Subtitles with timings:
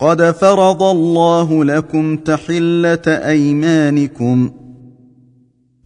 [0.00, 4.50] قد فرض الله لكم تحلة أيمانكم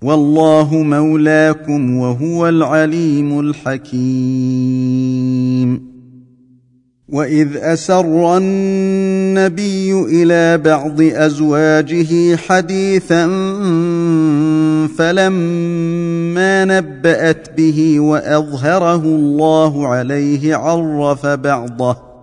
[0.02, 4.84] والله مولاكم وهو العليم الحكيم.
[7.08, 13.27] وإذ أسر النبي إلى بعض أزواجه حديثا
[14.98, 22.13] فلما نبأت به وأظهره الله عليه عرف بعضه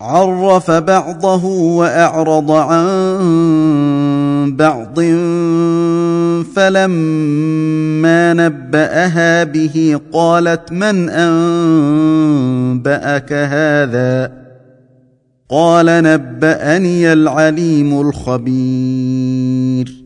[0.00, 5.00] عرف بعضه وأعرض عن بعض
[6.56, 14.32] فلما نبأها به قالت من أنبأك هذا؟
[15.50, 20.04] قال نبأني العليم الخبير.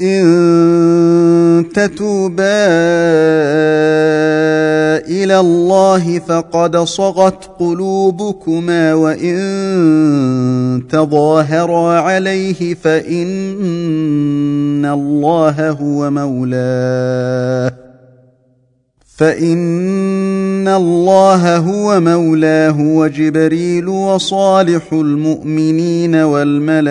[0.00, 2.66] إن تتوبا
[5.08, 9.36] إلى الله فقد صغت قلوبكما وإن
[10.90, 13.26] تظاهرا عليه فإن
[14.86, 17.86] الله هو مولاه
[19.16, 26.82] فإن الله هو مولاه وجبريل وصالح المؤمنين والملائكة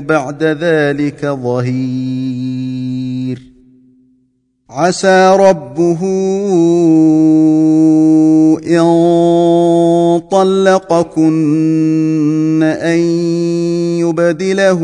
[0.00, 2.73] بعد ذلك ظهير.
[4.74, 6.00] عسى ربه
[8.66, 11.42] إن طلقكن
[12.62, 12.98] أن
[13.98, 14.80] يبدله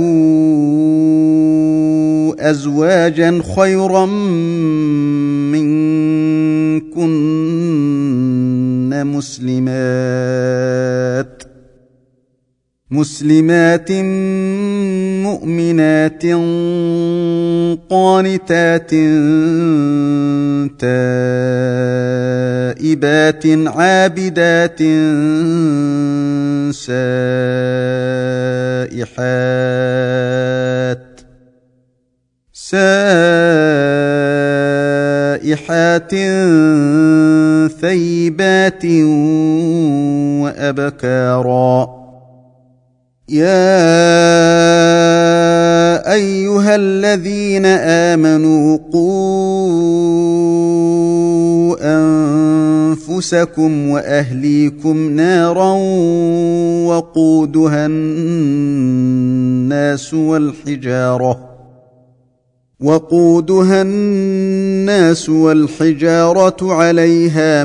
[2.40, 4.06] أزواجا خيرا
[5.50, 7.10] منكن
[9.06, 10.20] مسلمات
[12.92, 13.90] مسلمات
[15.22, 16.22] مؤمنات
[17.90, 18.90] قانتات
[22.80, 24.78] تائبات عابدات
[29.50, 31.10] سائحات
[32.52, 32.90] سائحات
[37.80, 38.84] ثيبات
[40.42, 41.99] وأبكارا
[43.30, 43.46] يا
[46.12, 50.30] أيها الذين آمنوا قوا
[51.80, 55.72] أنفسكم وأهليكم نارا
[56.86, 61.50] وقودها الناس والحجارة
[62.80, 67.64] وقودها الناس والحجارة عليها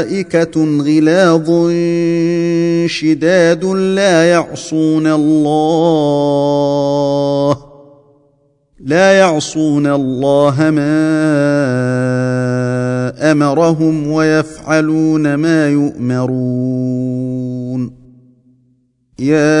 [0.00, 1.48] ملائكة غلاظ
[2.86, 6.36] شداد لا يعصون الله.
[8.80, 11.00] لا يعصون الله ما
[13.32, 16.30] أمرهم ويفعلون ما يؤمرون.
[19.18, 19.60] يا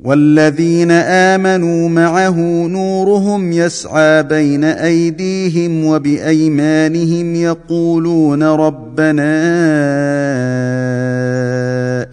[0.00, 9.32] والذين آمنوا معه نورهم يسعى بين أيديهم وبأيمانهم يقولون ربنا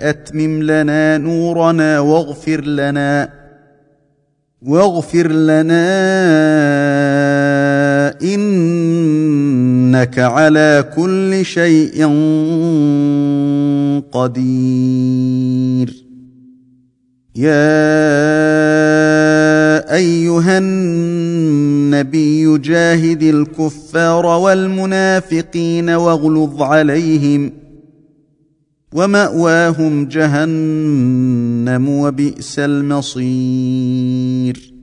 [0.09, 3.29] أتمم لنا نورنا واغفر لنا
[4.61, 5.85] واغفر لنا
[8.21, 12.05] إنك على كل شيء
[14.11, 16.05] قدير.
[17.35, 17.55] يا
[19.95, 27.51] أيها النبي جاهد الكفار والمنافقين واغلظ عليهم
[28.93, 34.75] ومأواهم جهنم وبئس المصير.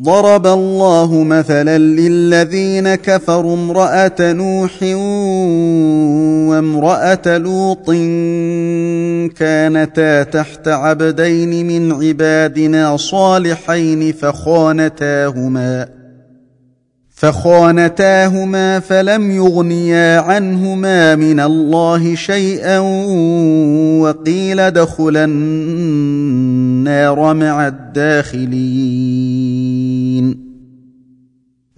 [0.00, 4.82] ضرب الله مثلا للذين كفروا امرأة نوح
[6.50, 7.90] وامرأة لوط
[9.36, 15.88] كانتا تحت عبدين من عبادنا صالحين فخانتاهما
[17.22, 22.78] فخانتاهما فلم يغنيا عنهما من الله شيئا
[24.00, 25.26] وقيل ادخلا
[26.84, 29.81] النار مع الداخلين.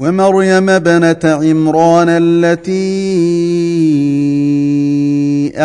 [0.00, 2.72] ومريم بنت عمران التي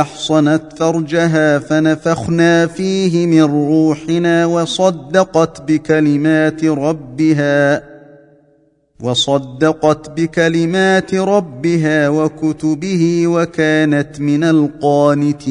[0.02, 7.84] أحصنت فرجها فنفخنا فيه من روحنا وصدقت بكلمات ربها
[9.02, 15.46] وصدقت بكلمات ربها وكتبه وكانت من القانتين.